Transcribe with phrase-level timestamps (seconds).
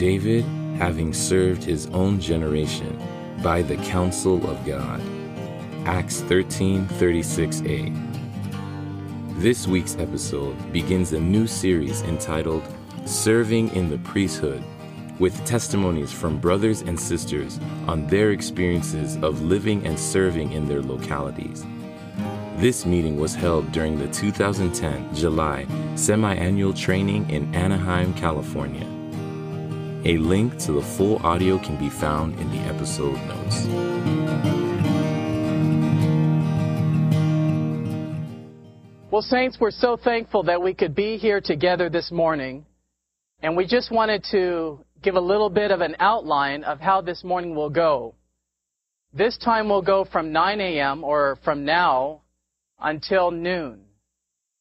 [0.00, 0.46] David,
[0.78, 2.98] having served his own generation
[3.42, 4.98] by the counsel of God.
[5.84, 7.92] Acts 13:36a.
[9.42, 12.62] This week's episode begins a new series entitled
[13.04, 14.62] Serving in the Priesthood
[15.18, 20.80] with testimonies from brothers and sisters on their experiences of living and serving in their
[20.80, 21.66] localities.
[22.56, 28.99] This meeting was held during the 2010 July semi annual training in Anaheim, California.
[30.02, 33.66] A link to the full audio can be found in the episode notes.
[39.10, 42.64] Well, Saints, we're so thankful that we could be here together this morning.
[43.42, 47.22] And we just wanted to give a little bit of an outline of how this
[47.22, 48.14] morning will go.
[49.12, 51.04] This time will go from 9 a.m.
[51.04, 52.22] or from now
[52.80, 53.82] until noon.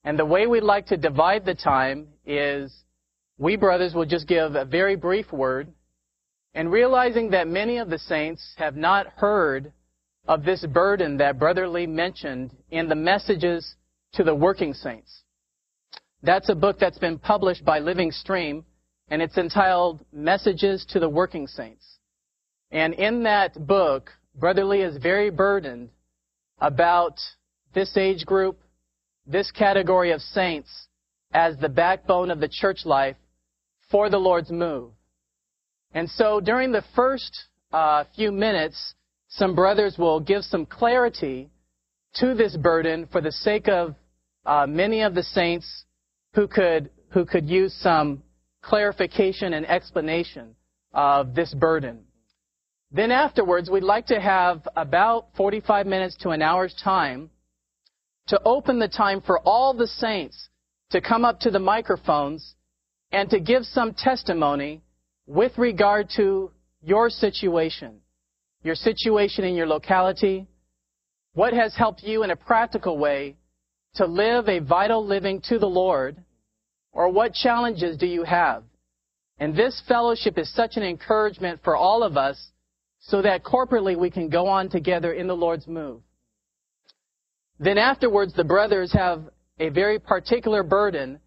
[0.03, 2.74] And the way we'd like to divide the time is
[3.40, 5.72] we brothers will just give a very brief word
[6.54, 9.72] and realizing that many of the saints have not heard
[10.28, 13.76] of this burden that Brother Lee mentioned in the messages
[14.14, 15.23] to the working saints.
[16.22, 18.66] That's a book that's been published by Living Stream
[19.09, 21.86] and it's entitled Messages to the Working Saints.
[22.72, 25.90] And in that book, Brother Lee is very burdened
[26.59, 27.20] about
[27.74, 28.59] this age group,
[29.26, 30.70] this category of saints
[31.31, 33.16] as the backbone of the church life
[33.90, 34.92] for the Lord's move.
[35.94, 38.94] And so during the first uh, few minutes,
[39.30, 41.50] some brothers will give some clarity
[42.16, 43.96] to this burden for the sake of
[44.46, 45.86] uh, many of the saints
[46.34, 48.22] who could who could use some
[48.62, 50.56] clarification and explanation
[50.94, 52.02] of this burden.
[52.92, 57.30] Then afterwards, we'd like to have about 45 minutes to an hour's time
[58.28, 60.50] to open the time for all the saints
[60.92, 62.56] to come up to the microphones
[63.12, 64.81] and to give some testimony
[65.25, 68.00] with regard to your situation,
[68.64, 70.47] your situation in your locality,
[71.34, 73.36] what has helped you in a practical way
[73.96, 76.18] to live a vital living to the Lord,
[76.92, 78.64] or what challenges do you have?
[79.40, 82.52] And this fellowship is such an encouragement for all of us
[83.00, 86.02] so that corporately we can go on together in the Lord's move.
[87.59, 89.24] Then afterwards, the brothers have
[89.59, 91.19] a very particular burden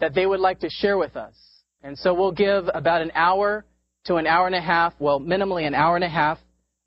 [0.00, 1.34] that they would like to share with us.
[1.82, 3.64] And so we'll give about an hour
[4.04, 6.38] to an hour and a half, well, minimally an hour and a half,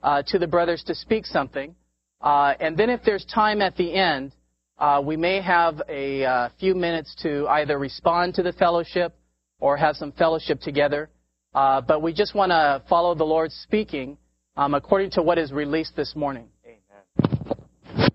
[0.04, 1.76] uh, to the brothers to speak something.
[2.22, 4.34] Uh, and then if there's time at the end,
[4.78, 9.16] uh, we may have a uh, few minutes to either respond to the fellowship
[9.60, 11.10] or have some fellowship together.
[11.54, 14.18] Uh, but we just want to follow the Lord speaking
[14.58, 16.48] um, according to what is released this morning.
[16.66, 18.10] Amen.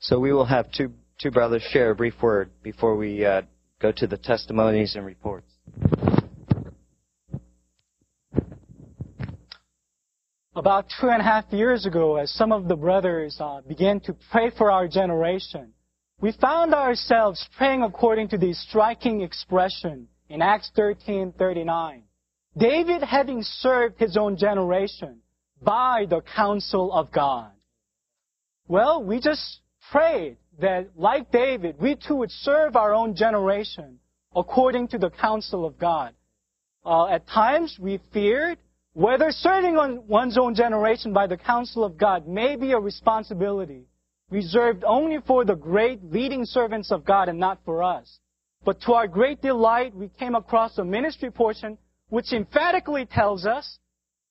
[0.00, 3.42] So we will have two two brothers share a brief word before we uh,
[3.80, 5.52] go to the testimonies and reports.
[10.56, 14.16] About two and a half years ago, as some of the brothers uh, began to
[14.30, 15.72] pray for our generation,
[16.20, 22.02] we found ourselves praying according to this striking expression in Acts 13:39.
[22.56, 25.20] David having served his own generation
[25.62, 27.52] by the counsel of God.
[28.66, 29.60] Well, we just
[29.90, 33.98] prayed that, like David, we too would serve our own generation
[34.34, 36.14] according to the counsel of God.
[36.84, 38.58] Uh, at times, we feared
[38.92, 43.86] whether serving on one's own generation by the counsel of God may be a responsibility
[44.30, 48.18] reserved only for the great leading servants of God and not for us.
[48.64, 51.78] But to our great delight, we came across a ministry portion
[52.08, 53.78] which emphatically tells us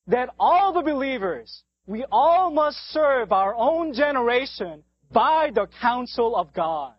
[0.07, 6.53] that all the believers, we all must serve our own generation by the counsel of
[6.53, 6.93] God.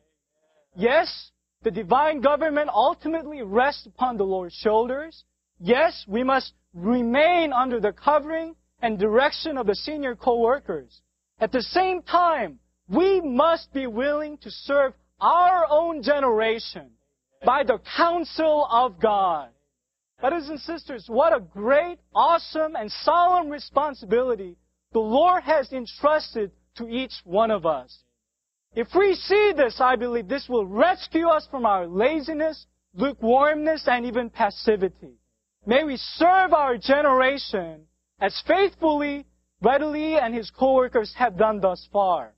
[0.76, 1.31] Yes,
[1.62, 5.25] the divine government ultimately rests upon the Lord's shoulders.
[5.59, 11.02] Yes, we must remain under the covering and direction of the senior co-workers.
[11.38, 12.58] At the same time,
[12.88, 16.90] we must be willing to serve our own generation
[17.44, 19.49] by the counsel of God.
[20.20, 24.56] Brothers and sisters, what a great, awesome, and solemn responsibility
[24.93, 28.02] the Lord has entrusted to each one of us.
[28.75, 34.06] If we see this, I believe this will rescue us from our laziness, lukewarmness, and
[34.06, 35.14] even passivity.
[35.67, 37.87] May we serve our generation
[38.20, 39.26] as faithfully,
[39.61, 42.34] readily, and his co-workers have done thus far.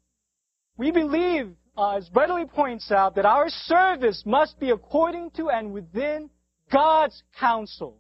[0.79, 5.73] We believe, uh, as readily points out, that our service must be according to and
[5.73, 6.31] within
[6.73, 7.99] God's counsel.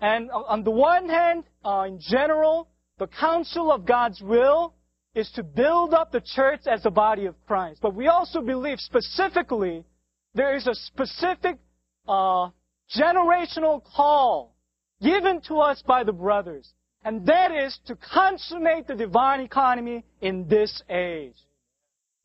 [0.00, 4.74] And on the one hand, uh, in general, the counsel of God's will
[5.16, 7.80] is to build up the church as the body of Christ.
[7.80, 9.82] But we also believe specifically
[10.34, 11.56] there is a specific
[12.06, 12.50] uh,
[12.94, 14.54] generational call
[15.02, 16.70] given to us by the brothers.
[17.02, 21.36] And that is to consummate the divine economy in this age.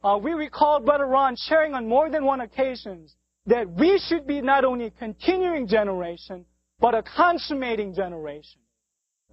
[0.04, 3.16] Uh, we recall Brother Ron sharing on more than one occasions
[3.46, 6.46] that we should be not only a continuing generation,
[6.80, 8.61] but a consummating generation.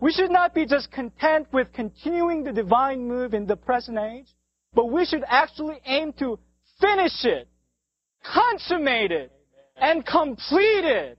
[0.01, 4.29] We should not be just content with continuing the divine move in the present age,
[4.73, 6.39] but we should actually aim to
[6.81, 7.49] finish it,
[8.23, 9.33] consummate it,
[9.77, 11.19] and complete it.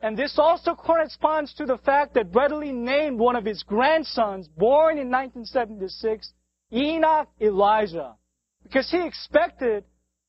[0.00, 4.48] And this also corresponds to the fact that Brother Lee named one of his grandsons,
[4.48, 6.32] born in 1976,
[6.72, 8.16] Enoch Elijah.
[8.64, 9.84] Because he expected,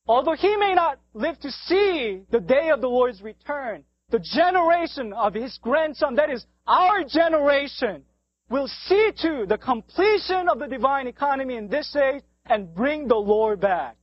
[0.06, 5.12] although he may not live to see the day of the Lord's return, the generation
[5.12, 8.02] of his grandson, that is our generation,
[8.50, 13.16] will see to the completion of the divine economy in this age and bring the
[13.16, 13.96] Lord back.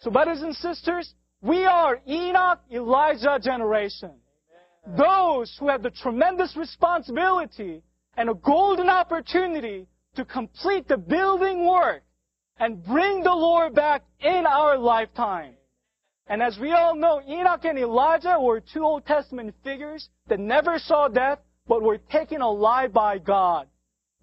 [0.00, 4.12] So brothers and sisters, we are Enoch Elijah generation.
[4.96, 7.82] Those who have the tremendous responsibility
[8.16, 9.86] and a golden opportunity
[10.16, 12.02] to complete the building work
[12.58, 15.54] and bring the Lord back in our lifetime.
[16.28, 20.78] And as we all know, Enoch and Elijah were two Old Testament figures that never
[20.78, 23.66] saw death, but were taken alive by God.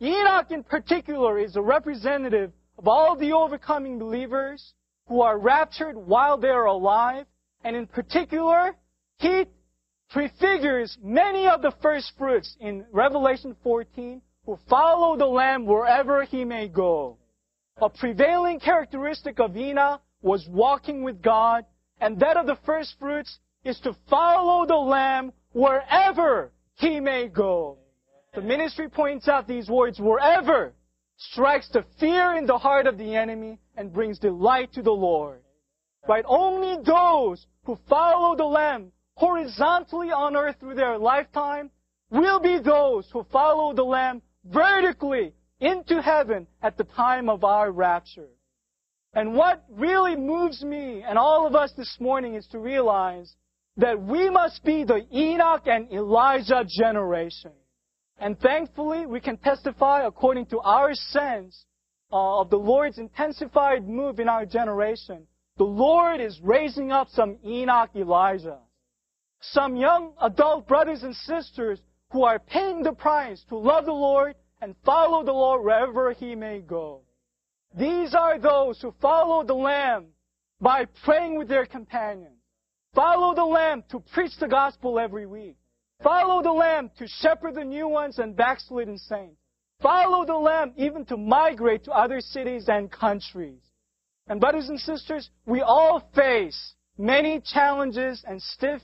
[0.01, 4.73] Enoch in particular is a representative of all the overcoming believers
[5.07, 7.25] who are raptured while they are alive.
[7.63, 8.75] And in particular,
[9.17, 9.45] he
[10.09, 16.45] prefigures many of the first fruits in Revelation 14 who follow the Lamb wherever he
[16.45, 17.17] may go.
[17.77, 21.65] A prevailing characteristic of Enoch was walking with God,
[21.99, 27.77] and that of the first fruits is to follow the Lamb wherever he may go.
[28.33, 30.73] The ministry points out these words, wherever,
[31.17, 35.41] strikes the fear in the heart of the enemy and brings delight to the Lord.
[36.07, 36.25] Right?
[36.27, 41.71] Only those who follow the Lamb horizontally on earth through their lifetime
[42.11, 47.71] will be those who follow the Lamb vertically into heaven at the time of our
[47.71, 48.29] rapture.
[49.15, 53.33] And what really moves me and all of us this morning is to realize
[53.77, 57.51] that we must be the Enoch and Elijah generation.
[58.19, 61.65] And thankfully, we can testify according to our sense
[62.11, 65.27] uh, of the Lord's intensified move in our generation.
[65.57, 68.59] The Lord is raising up some Enoch Elijah
[69.51, 71.79] some young adult brothers and sisters
[72.11, 76.35] who are paying the price to love the Lord and follow the Lord wherever He
[76.35, 77.01] may go.
[77.77, 80.07] These are those who follow the Lamb
[80.61, 82.39] by praying with their companions.
[82.93, 85.57] Follow the Lamb to preach the gospel every week.
[86.01, 89.37] Follow the Lamb to shepherd the new ones and backslidden saints.
[89.81, 93.59] Follow the Lamb even to migrate to other cities and countries.
[94.27, 98.81] And brothers and sisters, we all face many challenges and stiff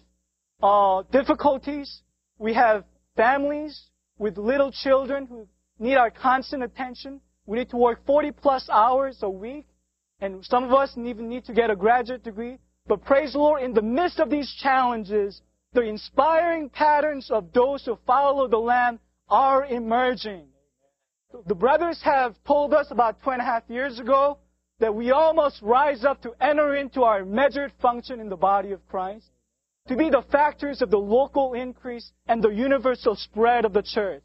[0.62, 2.02] uh, difficulties.
[2.38, 2.84] We have
[3.16, 5.48] families with little children who
[5.80, 7.22] need our constant attention.
[7.46, 9.66] We need to work 40 plus hours a week.
[10.20, 12.58] And some of us even need to get a graduate degree.
[12.88, 15.42] But praise the Lord, in the midst of these challenges,
[15.74, 19.00] the inspiring patterns of those who follow the Lamb
[19.30, 20.48] are emerging.
[21.48, 24.38] The brothers have told us about two and a half years ago
[24.80, 28.72] that we all must rise up to enter into our measured function in the body
[28.72, 29.28] of Christ
[29.88, 34.24] to be the factors of the local increase and the universal spread of the church.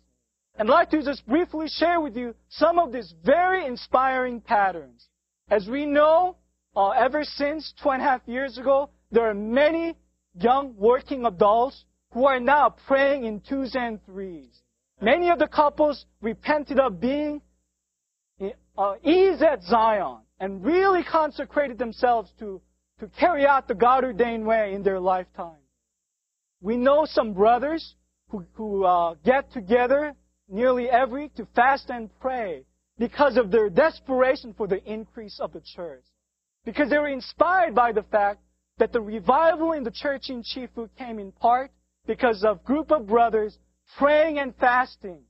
[0.58, 5.08] And I'd like to just briefly share with you some of these very inspiring patterns.
[5.50, 6.36] As we know,
[6.74, 9.96] uh, ever since two and a half years ago, there are many
[10.34, 14.62] young working adults who are now praying in twos and threes.
[15.00, 17.42] Many of the couples repented of being
[18.78, 22.60] uh, ease at Zion and really consecrated themselves to
[22.98, 25.60] to carry out the God ordained way in their lifetime.
[26.62, 27.94] We know some brothers
[28.28, 30.14] who, who uh, get together
[30.48, 32.64] nearly every week to fast and pray
[32.98, 36.04] because of their desperation for the increase of the church.
[36.64, 38.40] Because they were inspired by the fact
[38.78, 41.70] that the revival in the church in Chefoo came in part
[42.06, 43.58] because of group of brothers
[43.98, 45.20] praying and fasting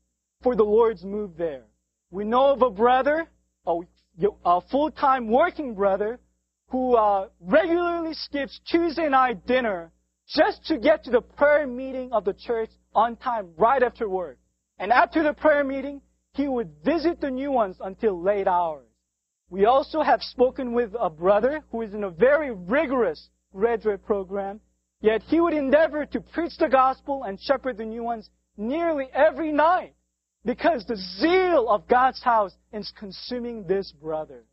[0.43, 1.65] for the Lord's move there.
[2.11, 3.29] We know of a brother,
[3.67, 3.81] a,
[4.45, 6.19] a full-time working brother,
[6.69, 9.93] who uh, regularly skips Tuesday night dinner
[10.29, 14.39] just to get to the prayer meeting of the church on time right after work.
[14.79, 16.03] And after the prayer meeting,
[16.33, 18.87] he would visit the new ones until late hours.
[19.49, 24.61] We also have spoken with a brother who is in a very rigorous graduate program,
[25.01, 29.53] yet he would endeavor to preach the gospel and shepherd the new ones nearly every
[29.53, 29.95] night
[30.45, 34.45] because the zeal of God's house is consuming this brother.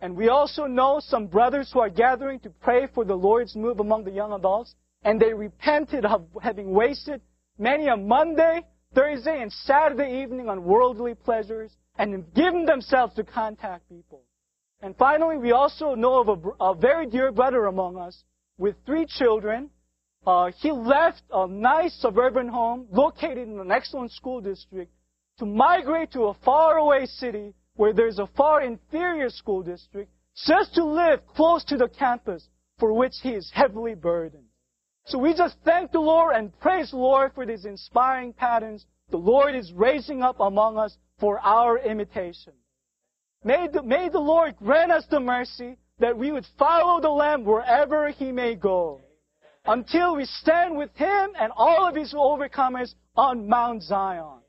[0.00, 3.80] And we also know some brothers who are gathering to pray for the Lord's move
[3.80, 4.74] among the young adults.
[5.02, 7.22] and they repented of having wasted
[7.58, 8.60] many a Monday,
[8.94, 14.22] Thursday, and Saturday evening on worldly pleasures and giving themselves to contact people.
[14.82, 18.24] And finally, we also know of a, a very dear brother among us
[18.58, 19.70] with three children.
[20.26, 24.90] Uh, he left a nice suburban home located in an excellent school district
[25.38, 30.10] to migrate to a faraway city where there's a far inferior school district
[30.46, 32.46] just to live close to the campus
[32.78, 34.49] for which he is heavily burdened.
[35.06, 39.16] So we just thank the Lord and praise the Lord for these inspiring patterns the
[39.16, 42.52] Lord is raising up among us for our imitation.
[43.42, 47.44] May the, may the Lord grant us the mercy that we would follow the Lamb
[47.44, 49.00] wherever he may go
[49.66, 54.40] until we stand with him and all of his overcomers on Mount Zion.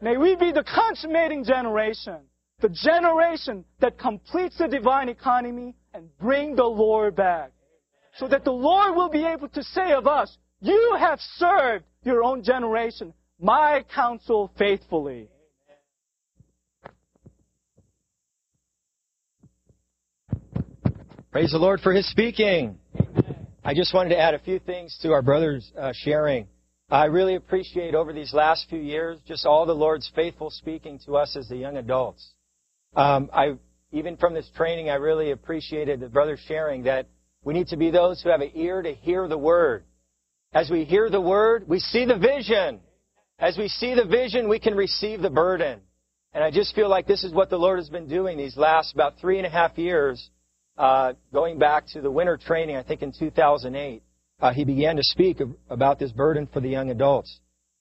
[0.00, 2.20] May we be the consummating generation,
[2.60, 7.52] the generation that completes the divine economy and bring the Lord back
[8.16, 12.22] so that the Lord will be able to say of us, You have served your
[12.22, 15.28] own generation, my counsel faithfully.
[21.32, 22.78] Praise the Lord for His speaking.
[23.64, 26.46] I just wanted to add a few things to our brothers' uh, sharing.
[26.90, 31.16] I really appreciate over these last few years just all the Lord's faithful speaking to
[31.16, 32.34] us as the young adults.
[32.94, 33.54] Um, I
[33.90, 37.06] even from this training, I really appreciated the brothers sharing that
[37.44, 39.84] we need to be those who have an ear to hear the word.
[40.52, 42.80] As we hear the word, we see the vision.
[43.38, 45.80] As we see the vision, we can receive the burden.
[46.32, 48.94] And I just feel like this is what the Lord has been doing these last
[48.94, 50.30] about three and a half years,
[50.78, 54.02] uh, going back to the winter training, I think in 2008.
[54.40, 57.40] Uh, he began to speak about this burden for the young adults.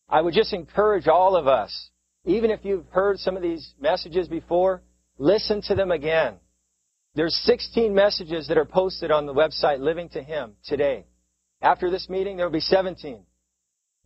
[0.10, 1.90] I would just encourage all of us,
[2.26, 4.84] even if you've heard some of these messages before,
[5.18, 6.36] listen to them again.
[7.16, 11.06] There's 16 messages that are posted on the website Living to Him today.
[11.62, 13.24] After this meeting, there will be 17.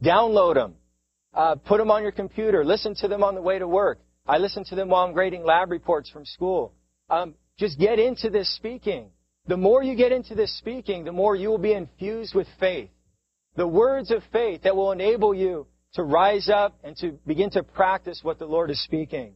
[0.03, 0.75] Download them.
[1.33, 2.65] Uh, put them on your computer.
[2.65, 3.99] Listen to them on the way to work.
[4.27, 6.73] I listen to them while I'm grading lab reports from school.
[7.09, 9.09] Um, just get into this speaking.
[9.47, 12.89] The more you get into this speaking, the more you will be infused with faith.
[13.55, 17.63] The words of faith that will enable you to rise up and to begin to
[17.63, 19.35] practice what the Lord is speaking.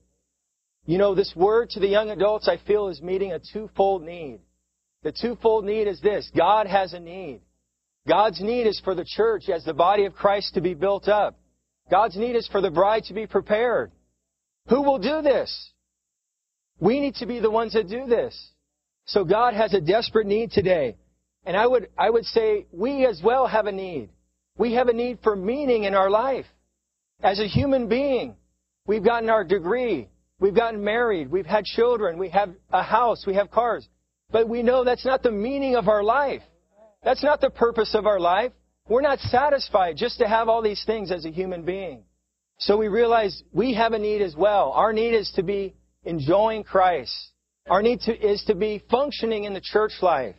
[0.85, 4.39] You know, this word to the young adults, I feel, is meeting a twofold need.
[5.03, 7.41] The twofold need is this God has a need.
[8.07, 11.37] God's need is for the church as the body of Christ to be built up.
[11.89, 13.91] God's need is for the bride to be prepared.
[14.69, 15.71] Who will do this?
[16.79, 18.51] We need to be the ones that do this.
[19.05, 20.95] So God has a desperate need today.
[21.45, 24.09] And I would, I would say we as well have a need.
[24.57, 26.45] We have a need for meaning in our life.
[27.21, 28.35] As a human being,
[28.87, 30.07] we've gotten our degree.
[30.41, 31.29] We've gotten married.
[31.29, 32.17] We've had children.
[32.17, 33.25] We have a house.
[33.27, 33.87] We have cars.
[34.31, 36.41] But we know that's not the meaning of our life.
[37.03, 38.51] That's not the purpose of our life.
[38.89, 42.03] We're not satisfied just to have all these things as a human being.
[42.57, 44.71] So we realize we have a need as well.
[44.71, 47.13] Our need is to be enjoying Christ.
[47.69, 50.35] Our need to, is to be functioning in the church life.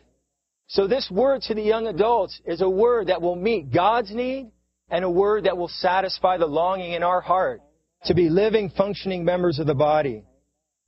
[0.67, 4.51] So this word to the young adults is a word that will meet God's need
[4.89, 7.61] and a word that will satisfy the longing in our heart
[8.05, 10.23] to be living, functioning members of the body.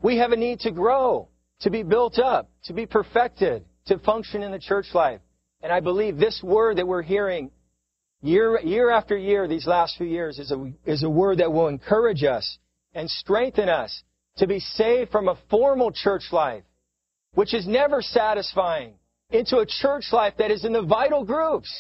[0.02, 1.30] We have a need to grow,
[1.62, 5.22] to be built up, to be perfected, to function in the church life.
[5.62, 7.52] And I believe this word that we're hearing
[8.22, 11.68] year, year after year, these last few years, is a, is a word that will
[11.68, 12.58] encourage us
[12.94, 14.04] and strengthen us
[14.38, 16.64] to be saved from a formal church life,
[17.34, 18.96] which is never satisfying,
[19.30, 21.72] into a church life that is in the vital groups,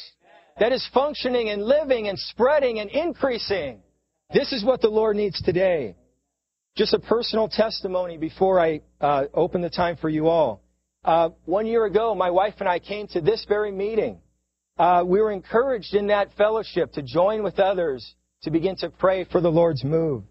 [0.59, 3.81] that is functioning and living and spreading and increasing.
[4.33, 5.95] This is what the Lord needs today.
[6.75, 10.61] Just a personal testimony before I uh, open the time for you all.
[11.03, 14.19] Uh, one year ago, my wife and I came to this very meeting.
[14.77, 19.23] Uh, we were encouraged in that fellowship to join with others to begin to pray
[19.25, 20.23] for the Lord's move.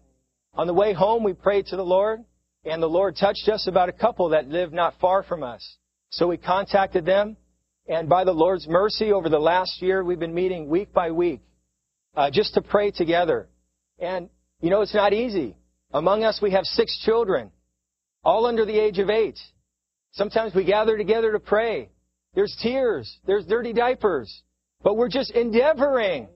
[0.53, 2.23] On the way home, we prayed to the Lord,
[2.63, 5.77] and the Lord touched us about a couple that lived not far from us.
[6.11, 7.37] So we contacted them,
[7.87, 11.41] and by the Lord's mercy, over the last year, we've been meeting week by week
[12.15, 13.47] uh, just to pray together.
[13.99, 14.29] And,
[14.61, 15.55] you know, it's not easy.
[15.93, 17.51] Among us, we have six children,
[18.23, 19.39] all under the age of eight.
[20.11, 21.89] Sometimes we gather together to pray.
[22.33, 23.17] There's tears.
[23.25, 24.43] There's dirty diapers.
[24.83, 26.27] But we're just endeavoring.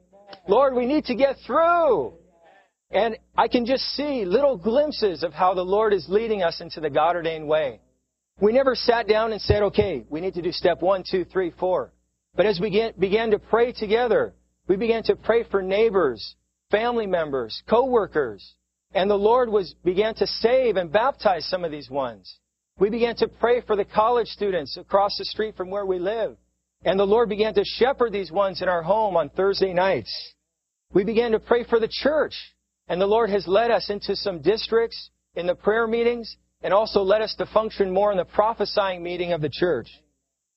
[0.47, 2.13] Lord, we need to get through.
[2.91, 6.79] And I can just see little glimpses of how the Lord is leading us into
[6.79, 7.81] the God ordained way.
[8.41, 11.51] We never sat down and said, okay, we need to do step one, two, three,
[11.59, 11.93] four.
[12.35, 14.33] But as we began to pray together,
[14.67, 16.35] we began to pray for neighbors,
[16.71, 18.53] family members, co-workers.
[18.93, 22.39] And the Lord was, began to save and baptize some of these ones.
[22.79, 26.37] We began to pray for the college students across the street from where we live.
[26.83, 30.33] And the Lord began to shepherd these ones in our home on Thursday nights.
[30.93, 32.33] We began to pray for the church.
[32.87, 37.01] And the Lord has led us into some districts in the prayer meetings and also
[37.01, 39.87] led us to function more in the prophesying meeting of the church.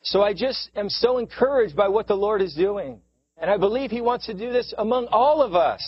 [0.02, 3.00] So I just am so encouraged by what the Lord is doing.
[3.42, 5.82] And I believe He wants to do this among all of us.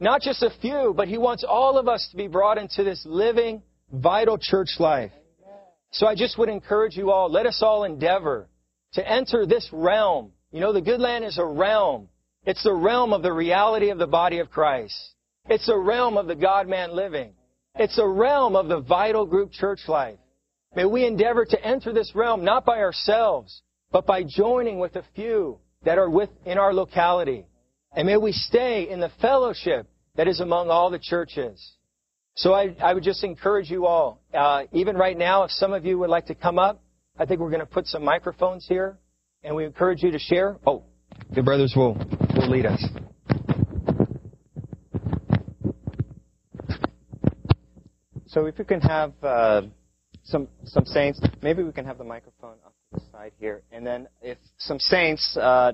[0.00, 3.02] Not just a few, but He wants all of us to be brought into this
[3.04, 5.12] living, vital church life.
[5.92, 8.48] So I just would encourage you all, let us all endeavor
[8.94, 10.32] to enter this realm.
[10.52, 12.08] You know, the good land is a realm.
[12.46, 14.96] It's the realm of the reality of the body of Christ.
[15.50, 17.34] It's a realm of the God-man living.
[17.74, 20.18] It's a realm of the vital group church life.
[20.74, 23.60] May we endeavor to enter this realm not by ourselves,
[23.92, 27.46] but by joining with a few that are within our locality.
[27.92, 31.72] And may we stay in the fellowship that is among all the churches.
[32.36, 35.84] So I, I would just encourage you all, uh, even right now, if some of
[35.84, 36.82] you would like to come up,
[37.18, 38.98] I think we're going to put some microphones here,
[39.42, 40.56] and we encourage you to share.
[40.66, 40.84] Oh,
[41.34, 41.94] the brothers will,
[42.36, 42.82] will lead us.
[48.26, 49.62] So if you can have uh,
[50.22, 52.54] some some saints, maybe we can have the microphone
[53.20, 55.72] side here, and then if some saints, uh,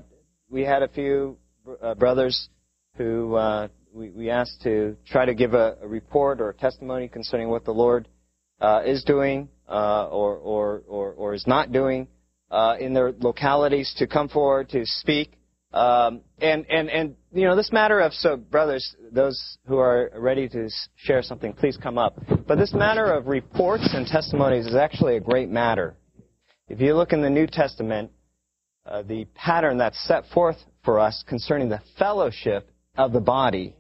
[0.50, 1.36] we had a few
[1.80, 2.48] uh, brothers
[2.96, 7.06] who uh, we, we asked to try to give a, a, report or a testimony
[7.06, 8.08] concerning what the Lord
[8.60, 12.08] uh, is doing uh, or, or, or, or is not doing
[12.80, 15.32] in their localities to come forward to speak.
[15.72, 20.48] Um, and, and, and, you know, this matter of, so brothers, those who are ready
[20.48, 22.18] to share something, please come up.
[22.48, 25.96] But this matter of reports and testimonies is actually a great matter.
[26.68, 28.10] If you look in the New Testament,
[28.84, 33.76] uh, the pattern that's set forth for us concerning the fellowship of the body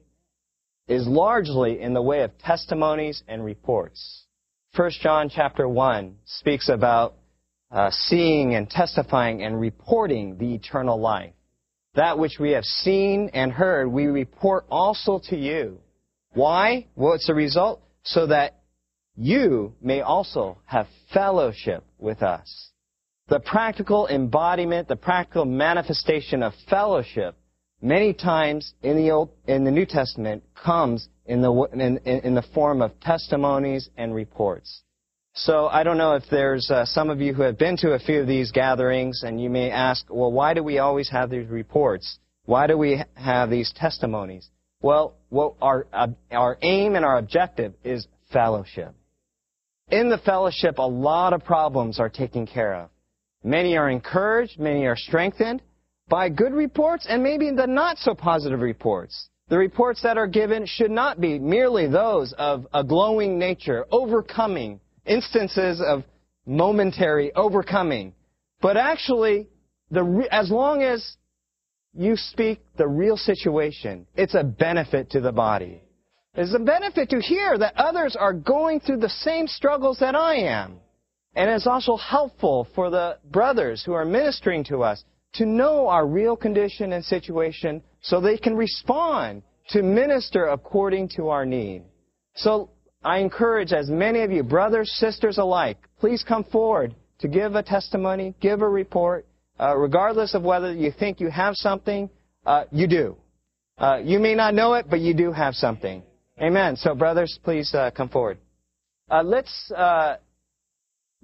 [0.86, 4.26] is largely in the way of testimonies and reports.
[4.76, 7.14] 1 John chapter 1 speaks about
[7.72, 11.32] uh, seeing and testifying and reporting the eternal life.
[11.96, 15.80] That which we have seen and heard, we report also to you.
[16.34, 16.86] Why?
[16.94, 18.60] Well, it's a result so that
[19.16, 22.70] you may also have fellowship with us.
[23.28, 27.34] The practical embodiment, the practical manifestation of fellowship,
[27.82, 32.44] many times in the Old, in the New Testament, comes in the in, in the
[32.54, 34.82] form of testimonies and reports.
[35.34, 37.98] So I don't know if there's uh, some of you who have been to a
[37.98, 41.48] few of these gatherings, and you may ask, well, why do we always have these
[41.48, 42.18] reports?
[42.44, 44.48] Why do we have these testimonies?
[44.80, 45.16] Well,
[45.60, 48.94] our, uh, our aim and our objective is fellowship.
[49.90, 52.90] In the fellowship, a lot of problems are taken care of.
[53.46, 55.62] Many are encouraged, many are strengthened
[56.08, 59.28] by good reports, and maybe the not so positive reports.
[59.48, 64.80] The reports that are given should not be merely those of a glowing nature, overcoming,
[65.04, 66.02] instances of
[66.44, 68.14] momentary overcoming.
[68.60, 69.46] But actually,
[69.92, 71.16] the, as long as
[71.94, 75.82] you speak the real situation, it's a benefit to the body.
[76.34, 80.34] It's a benefit to hear that others are going through the same struggles that I
[80.34, 80.80] am.
[81.36, 86.06] And it's also helpful for the brothers who are ministering to us to know our
[86.06, 91.82] real condition and situation so they can respond to minister according to our need.
[92.36, 92.70] So
[93.04, 97.62] I encourage as many of you, brothers, sisters alike, please come forward to give a
[97.62, 99.26] testimony, give a report,
[99.60, 102.08] uh, regardless of whether you think you have something,
[102.46, 103.16] uh, you do.
[103.78, 106.02] Uh, you may not know it, but you do have something.
[106.40, 106.76] Amen.
[106.76, 108.38] So, brothers, please uh, come forward.
[109.10, 110.16] Uh, let's uh,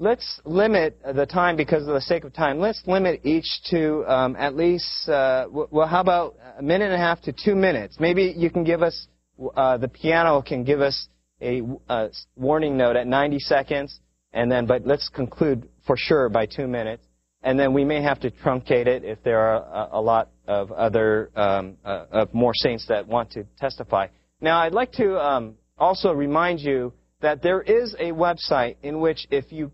[0.02, 2.58] let's limit the time because of the sake of time.
[2.58, 7.22] Let's limit each to um, at least well, how about a minute and a half
[7.22, 7.98] to two minutes?
[8.00, 9.06] Maybe you can give us
[9.38, 11.08] the piano can give us
[11.40, 14.00] a, a warning note at 90 seconds,
[14.32, 17.04] and then, but let's conclude for sure by two minutes.
[17.44, 20.70] And then we may have to truncate it if there are a, a lot of
[20.70, 24.06] other, um, uh, of more saints that want to testify.
[24.40, 29.26] Now, I'd like to um, also remind you that there is a website in which
[29.30, 29.72] if you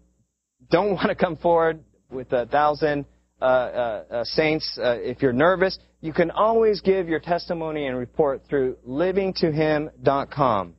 [0.70, 3.04] don't want to come forward with a thousand
[3.40, 7.96] uh, uh, uh saints, uh, if you're nervous, you can always give your testimony and
[7.96, 10.74] report through livingtohim.com.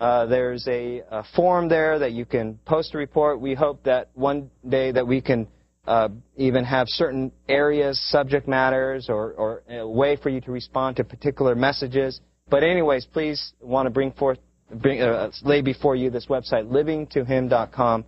[0.00, 3.40] Uh, there's a, a, form there that you can post a report.
[3.40, 5.46] We hope that one day that we can
[5.86, 10.96] uh, even have certain areas, subject matters, or, or, a way for you to respond
[10.96, 12.20] to particular messages.
[12.48, 14.38] But anyways, please want to bring forth,
[14.74, 18.04] bring, uh, lay before you this website, livingtohim.com,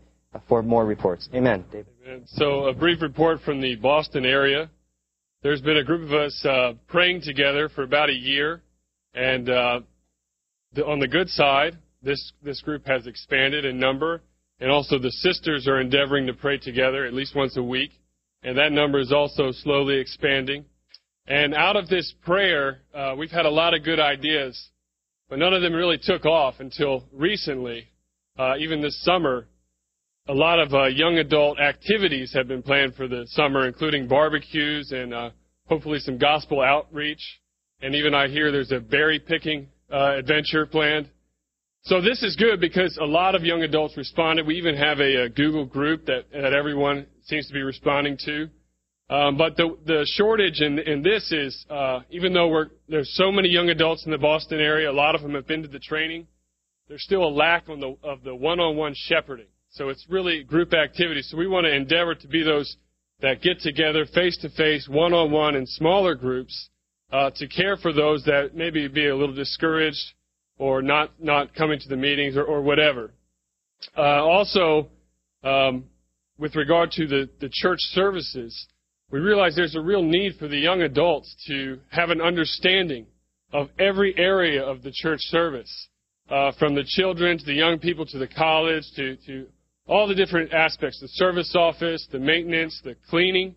[0.49, 1.29] for more reports.
[1.35, 1.65] Amen.
[1.71, 1.87] David.
[2.27, 4.71] So a brief report from the Boston area.
[5.43, 8.63] There's been a group of us uh, praying together for about a year,
[9.15, 9.81] and uh,
[10.73, 14.23] the, on the good side, this, this group has expanded in number,
[14.61, 17.91] and also the sisters are endeavoring to pray together at least once a week.
[18.45, 20.65] and that number is also slowly expanding.
[21.27, 24.71] And out of this prayer, uh, we've had a lot of good ideas,
[25.31, 27.89] but none of them really took off until recently.
[28.39, 29.47] Uh, even this summer,
[30.27, 34.91] a lot of uh, young adult activities have been planned for the summer, including barbecues
[34.91, 35.31] and uh,
[35.67, 37.21] hopefully some gospel outreach.
[37.83, 41.11] And even I hear there's a berry picking uh, adventure planned.
[41.83, 44.47] So this is good because a lot of young adults responded.
[44.47, 48.49] We even have a, a Google group that, that everyone seems to be responding to.
[49.11, 53.31] Um, but the, the shortage in, in this is, uh, even though we're, there's so
[53.31, 55.79] many young adults in the Boston area, a lot of them have been to the
[55.79, 56.27] training,
[56.89, 59.49] there's still a lack on the, of the one-on-one shepherding.
[59.75, 61.23] So it's really group activity.
[61.23, 62.77] So we want to endeavor to be those
[63.21, 66.69] that get together face to face, one on one, in smaller groups
[67.13, 70.13] uh, to care for those that maybe be a little discouraged
[70.59, 73.13] or not not coming to the meetings or, or whatever.
[73.97, 74.89] Uh, also,
[75.43, 75.85] um,
[76.39, 78.69] with regard to the, the church services,
[79.11, 83.07] we realize there's a real need for the young adults to have an understanding
[83.53, 85.89] of every area of the church service,
[86.31, 89.47] uh, from the children to the young people to the college to, to
[89.87, 93.55] all the different aspects, the service office, the maintenance, the cleaning.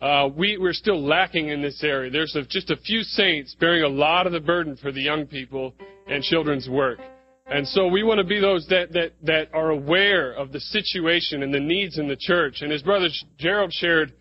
[0.00, 2.10] Uh, we, we're still lacking in this area.
[2.10, 5.26] There's a, just a few saints bearing a lot of the burden for the young
[5.26, 5.74] people
[6.06, 6.98] and children's work.
[7.46, 11.42] And so we want to be those that, that, that are aware of the situation
[11.42, 12.58] and the needs in the church.
[12.60, 14.12] And as Brother Gerald shared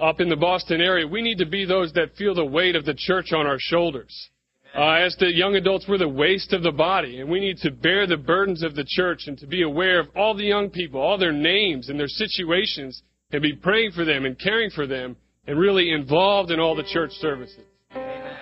[0.00, 2.84] up in the Boston area, we need to be those that feel the weight of
[2.84, 4.30] the church on our shoulders.
[4.74, 7.70] Uh, as the young adults, we're the waist of the body, and we need to
[7.70, 10.98] bear the burdens of the church and to be aware of all the young people,
[10.98, 15.14] all their names and their situations, and be praying for them and caring for them,
[15.46, 17.66] and really involved in all the church services.
[17.94, 18.34] Amen.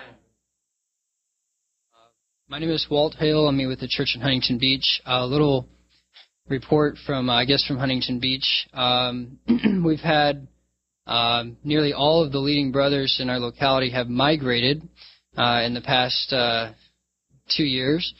[2.47, 3.47] My name is Walt Hale.
[3.49, 5.01] I'm with the church in Huntington Beach.
[5.05, 5.67] A little
[6.47, 8.69] report from, uh, I guess, from Huntington Beach.
[8.73, 9.37] Um,
[9.85, 10.47] we've had
[11.07, 14.87] um, nearly all of the leading brothers in our locality have migrated
[15.37, 16.71] uh, in the past uh,
[17.55, 18.13] two years,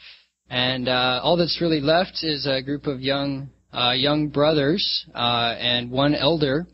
[0.49, 5.55] and uh, all that's really left is a group of young uh, young brothers uh,
[5.57, 6.67] and one elder,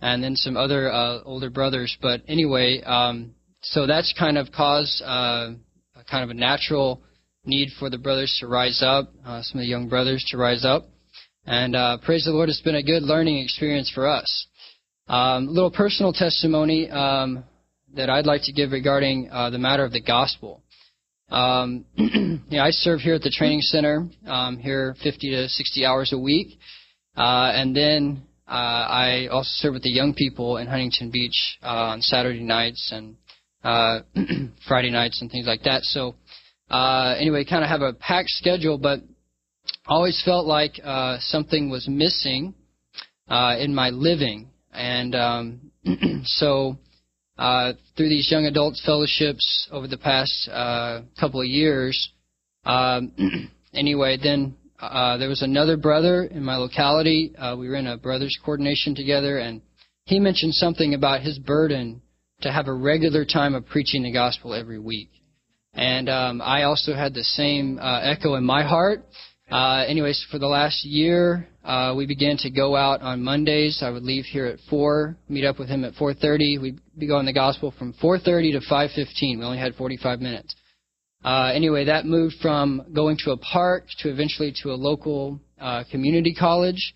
[0.00, 1.96] and then some other uh, older brothers.
[2.00, 5.52] But anyway, um, so that's kind of caused uh,
[5.96, 7.02] a kind of a natural
[7.44, 10.64] need for the brothers to rise up, uh, some of the young brothers to rise
[10.64, 10.88] up.
[11.44, 14.46] And uh, praise the Lord, it's been a good learning experience for us.
[15.08, 16.88] Um, little personal testimony.
[16.88, 17.44] Um,
[17.94, 20.62] that I'd like to give regarding uh, the matter of the gospel.
[21.28, 21.84] Um,
[22.52, 26.58] I serve here at the training center um, here 50 to 60 hours a week,
[27.16, 31.66] uh, and then uh, I also serve with the young people in Huntington Beach uh,
[31.66, 33.16] on Saturday nights and
[33.64, 34.00] uh,
[34.68, 35.82] Friday nights and things like that.
[35.84, 36.16] So
[36.70, 39.00] uh, anyway, kind of have a packed schedule, but
[39.86, 42.54] always felt like uh, something was missing
[43.28, 45.70] uh, in my living, and um,
[46.24, 46.76] so
[47.38, 52.10] uh, through these young adults fellowships over the past uh, couple of years.
[52.64, 57.34] Um, anyway, then uh, there was another brother in my locality.
[57.36, 59.62] Uh, we were in a brothers coordination together, and
[60.04, 62.02] he mentioned something about his burden
[62.42, 65.08] to have a regular time of preaching the gospel every week.
[65.74, 69.06] And um, I also had the same uh, echo in my heart.
[69.50, 73.82] Uh, anyways, for the last year, uh, we began to go out on Mondays.
[73.82, 76.60] I would leave here at four, meet up with him at 4:30.
[76.60, 79.38] We'd be going the gospel from 4:30 to 5:15.
[79.38, 80.54] We only had 45 minutes.
[81.24, 85.84] Uh, anyway, that moved from going to a park to eventually to a local uh,
[85.90, 86.94] community college.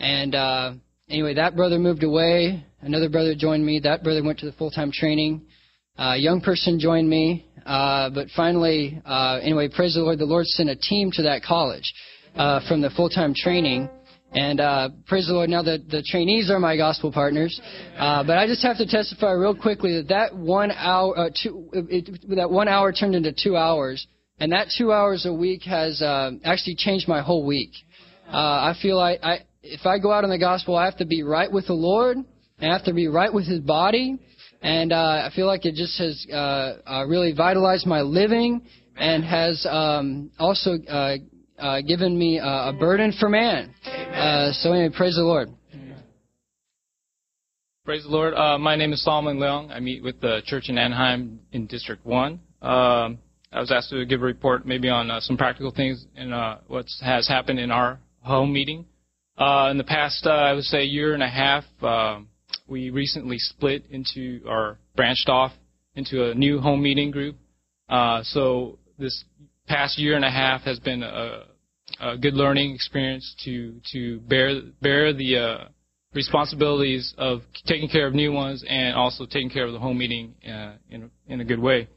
[0.00, 0.72] And uh,
[1.08, 2.64] anyway, that brother moved away.
[2.80, 3.78] Another brother joined me.
[3.78, 5.42] That brother went to the full-time training.
[5.98, 7.46] A young person joined me.
[7.64, 11.42] Uh, but finally, uh, anyway, praise the Lord, the Lord sent a team to that
[11.44, 11.92] college
[12.34, 13.88] uh, from the full-time training.
[14.32, 17.60] And uh, praise the Lord, now the, the trainees are my gospel partners.
[17.98, 21.68] Uh, but I just have to testify real quickly that that one hour, uh, two,
[21.72, 24.06] it, that one hour turned into two hours,
[24.38, 27.70] and that two hours a week has uh, actually changed my whole week.
[28.28, 31.06] Uh, I feel like I, if I go out in the gospel, I have to
[31.06, 34.16] be right with the Lord, and I have to be right with His body,
[34.62, 36.36] and uh, I feel like it just has uh,
[36.86, 38.62] uh, really vitalized my living
[38.96, 41.16] and has um, also uh,
[41.60, 43.74] uh, given me a burden for man.
[43.84, 45.50] Uh, so anyway, praise the Lord.
[47.84, 48.34] Praise the Lord.
[48.34, 49.70] Uh, my name is Solomon Leong.
[49.70, 52.32] I meet with the church in Anaheim in District 1.
[52.62, 53.18] Um,
[53.52, 56.58] I was asked to give a report maybe on uh, some practical things in uh,
[56.68, 58.84] what has happened in our home meeting.
[59.36, 62.20] Uh, in the past, uh, I would say, year and a half, uh,
[62.68, 65.52] we recently split into or branched off
[65.94, 67.36] into a new home meeting group.
[67.88, 69.24] Uh, so this
[69.70, 71.44] past year and a half has been a,
[72.00, 75.68] a good learning experience to to bear bear the uh,
[76.12, 80.34] responsibilities of taking care of new ones and also taking care of the home meeting
[80.44, 81.88] uh, in, a, in a good way.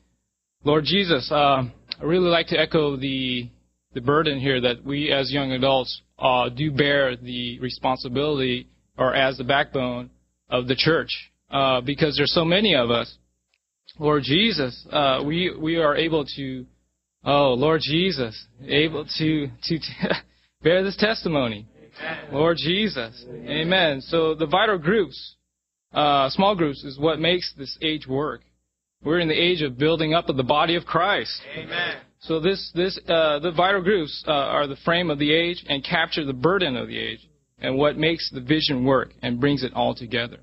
[0.64, 1.64] Lord Jesus, uh,
[2.00, 3.50] I really like to echo the
[3.96, 9.38] the burden here that we as young adults uh, do bear the responsibility or as
[9.38, 10.12] the backbone
[10.50, 11.10] of the church
[11.50, 13.18] uh, because there's so many of us.
[14.00, 16.66] Lord Jesus, uh, we we are able to,
[17.24, 19.80] oh Lord Jesus, able to to
[20.64, 21.68] bear this testimony.
[22.32, 24.02] Lord Jesus, Amen.
[24.02, 25.36] So the vital groups,
[25.94, 28.42] uh, small groups, is what makes this age work.
[29.04, 31.42] We're in the age of building up of the body of Christ.
[31.56, 31.98] Amen.
[32.20, 35.84] So this this uh, the vital groups uh, are the frame of the age and
[35.84, 37.20] capture the burden of the age
[37.60, 40.38] and what makes the vision work and brings it all together.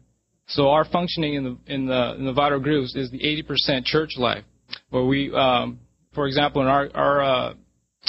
[0.47, 4.11] So our functioning in the in the in the vital groups is the 80% church
[4.17, 4.45] life,
[4.91, 5.79] where we, um,
[6.15, 7.55] for example, in our our uh,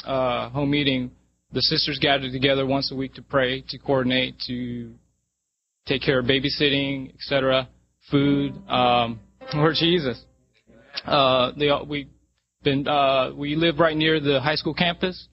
[0.04, 1.10] uh, home meeting,
[1.52, 4.92] the sisters gather together once a week to pray, to coordinate, to
[5.86, 7.68] take care of babysitting, etc.,
[8.10, 9.20] food, um,
[9.54, 10.20] Lord Jesus.
[11.04, 12.08] Uh, they we
[12.62, 15.28] been uh, we live right near the high school campus.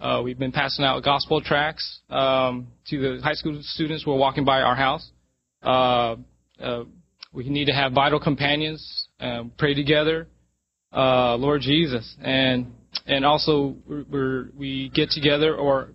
[0.00, 4.18] Uh, we've been passing out gospel tracts um, to the high school students who are
[4.18, 5.08] walking by our house.
[5.62, 6.16] Uh,
[6.60, 6.84] uh,
[7.32, 10.26] we need to have vital companions, uh, pray together,
[10.94, 12.72] uh, Lord Jesus, and
[13.06, 15.88] and also we're, we get together or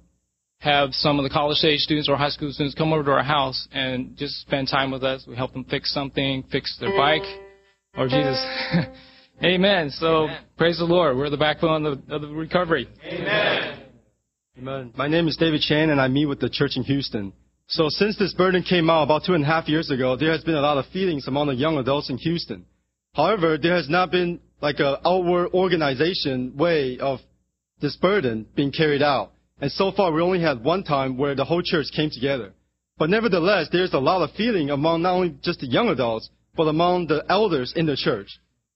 [0.59, 3.23] have some of the college age students or high school students come over to our
[3.23, 5.25] house and just spend time with us.
[5.27, 7.23] We help them fix something, fix their bike,
[7.95, 8.45] Lord Jesus.
[9.43, 9.89] Amen.
[9.91, 10.43] So Amen.
[10.57, 11.15] praise the Lord.
[11.15, 12.89] We're the backbone of the, of the recovery.
[13.05, 13.83] Amen.
[14.57, 14.93] Amen.
[14.97, 17.31] My name is David Chan, and I meet with the church in Houston.
[17.67, 20.43] So since this burden came out about two and a half years ago, there has
[20.43, 22.65] been a lot of feelings among the young adults in Houston.
[23.13, 27.19] However, there has not been like an outward organization way of
[27.81, 29.31] this burden being carried out.
[29.61, 32.53] And so far, we only had one time where the whole church came together.
[32.97, 36.67] But nevertheless, there's a lot of feeling among not only just the young adults, but
[36.67, 38.27] among the elders in the church.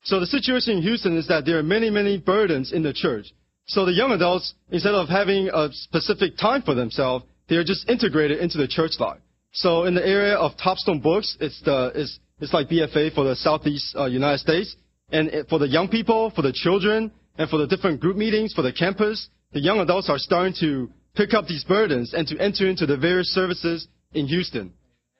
[0.03, 3.25] So the situation in Houston is that there are many, many burdens in the church.
[3.65, 7.89] So the young adults, instead of having a specific time for themselves, they are just
[7.89, 9.19] integrated into the church life.
[9.53, 13.35] So in the area of Topstone Books, it's the it's, it's like BFA for the
[13.35, 14.75] Southeast uh, United States,
[15.13, 18.63] and for the young people, for the children, and for the different group meetings, for
[18.63, 22.67] the campus, the young adults are starting to pick up these burdens and to enter
[22.67, 24.73] into the various services in Houston.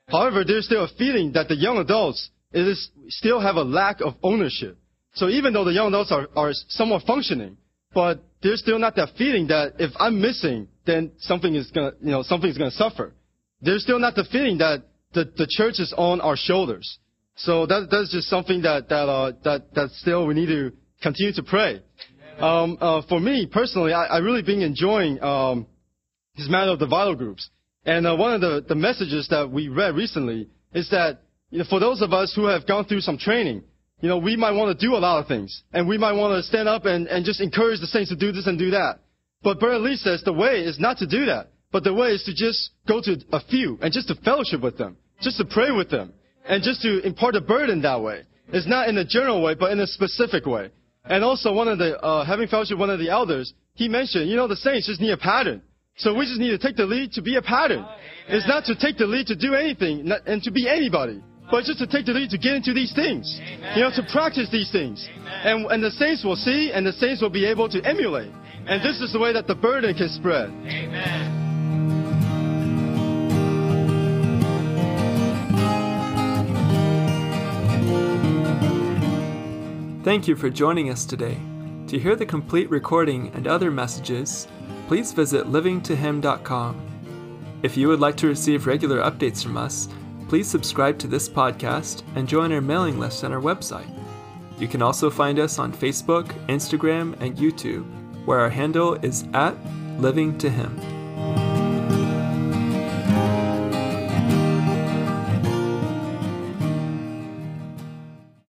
[0.08, 4.16] However, there's still a feeling that the young adults is still have a lack of
[4.24, 4.78] ownership.
[5.14, 7.58] So even though the young adults are, are somewhat functioning,
[7.94, 12.12] but there's still not that feeling that if I'm missing, then something is gonna, you
[12.12, 13.14] know, gonna suffer.
[13.62, 16.98] There's still not the feeling that the, the church is on our shoulders.
[17.36, 21.34] So that, that's just something that, that, uh, that, that still we need to continue
[21.34, 21.82] to pray.
[22.40, 25.68] Um, uh, for me personally, I, I really been enjoying, um,
[26.36, 27.50] this matter of the vital groups.
[27.86, 31.66] And uh, one of the, the messages that we read recently is that you know,
[31.70, 33.64] for those of us who have gone through some training,
[34.02, 35.64] you know, we might want to do a lot of things.
[35.72, 38.32] And we might want to stand up and, and just encourage the saints to do
[38.32, 39.00] this and do that.
[39.44, 41.52] But Brother Lee says the way is not to do that.
[41.72, 44.78] But the way is to just go to a few and just to fellowship with
[44.78, 44.98] them.
[45.22, 46.14] Just to pray with them.
[46.46, 48.24] And just to impart a burden that way.
[48.50, 50.70] It's not in a general way, but in a specific way.
[51.06, 54.36] And also one of the, uh, having fellowship one of the elders, he mentioned, you
[54.36, 55.62] know, the saints just need a pattern.
[55.98, 57.86] So we just need to take the lead to be a pattern.
[58.28, 61.80] It's not to take the lead to do anything and to be anybody but just
[61.80, 63.40] to take the lead to get into these things.
[63.40, 63.78] Amen.
[63.78, 65.08] You know, to practice these things.
[65.28, 68.30] And, and the saints will see and the saints will be able to emulate.
[68.30, 68.66] Amen.
[68.68, 70.50] And this is the way that the burden can spread.
[70.50, 71.43] Amen.
[80.04, 81.38] Thank you for joining us today.
[81.88, 84.50] To hear the complete recording and other messages,
[84.90, 87.60] please visit livingtohim.com.
[87.64, 89.88] If you would like to receive regular updates from us,
[90.28, 93.88] please subscribe to this podcast and join our mailing list on our website.
[94.60, 97.86] You can also find us on Facebook, Instagram, and YouTube,
[98.26, 99.56] where our handle is at
[100.00, 101.53] Living to Him.